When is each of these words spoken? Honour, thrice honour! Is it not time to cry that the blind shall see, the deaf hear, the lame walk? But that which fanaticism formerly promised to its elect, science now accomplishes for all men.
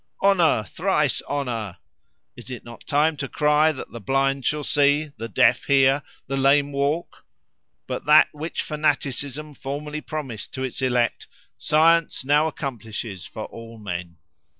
Honour, 0.23 0.63
thrice 0.63 1.21
honour! 1.29 1.77
Is 2.35 2.49
it 2.49 2.63
not 2.65 2.87
time 2.87 3.15
to 3.17 3.27
cry 3.27 3.71
that 3.71 3.91
the 3.91 3.99
blind 4.01 4.47
shall 4.47 4.63
see, 4.63 5.11
the 5.17 5.29
deaf 5.29 5.65
hear, 5.65 6.01
the 6.25 6.37
lame 6.37 6.71
walk? 6.71 7.23
But 7.85 8.05
that 8.07 8.29
which 8.31 8.63
fanaticism 8.63 9.53
formerly 9.53 10.01
promised 10.01 10.55
to 10.55 10.63
its 10.63 10.81
elect, 10.81 11.27
science 11.55 12.25
now 12.25 12.47
accomplishes 12.47 13.25
for 13.25 13.45
all 13.45 13.77
men. 13.77 14.17